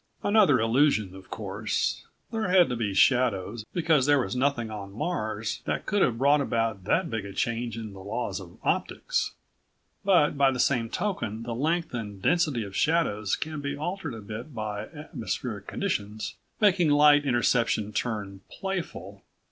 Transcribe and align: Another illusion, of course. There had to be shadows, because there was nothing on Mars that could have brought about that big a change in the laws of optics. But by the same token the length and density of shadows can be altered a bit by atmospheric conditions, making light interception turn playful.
Another 0.23 0.59
illusion, 0.59 1.13
of 1.13 1.29
course. 1.29 2.07
There 2.31 2.47
had 2.49 2.69
to 2.69 2.75
be 2.75 2.95
shadows, 2.95 3.63
because 3.71 4.07
there 4.07 4.17
was 4.23 4.35
nothing 4.35 4.71
on 4.71 4.91
Mars 4.91 5.61
that 5.65 5.85
could 5.85 6.01
have 6.01 6.17
brought 6.17 6.41
about 6.41 6.85
that 6.85 7.07
big 7.11 7.23
a 7.23 7.33
change 7.33 7.77
in 7.77 7.93
the 7.93 7.99
laws 7.99 8.39
of 8.39 8.57
optics. 8.63 9.35
But 10.03 10.31
by 10.39 10.49
the 10.49 10.59
same 10.59 10.89
token 10.89 11.43
the 11.43 11.53
length 11.53 11.93
and 11.93 12.19
density 12.19 12.63
of 12.63 12.75
shadows 12.75 13.35
can 13.35 13.61
be 13.61 13.77
altered 13.77 14.15
a 14.15 14.21
bit 14.21 14.55
by 14.55 14.87
atmospheric 14.87 15.67
conditions, 15.67 16.33
making 16.59 16.89
light 16.89 17.23
interception 17.23 17.93
turn 17.93 18.41
playful. 18.49 19.21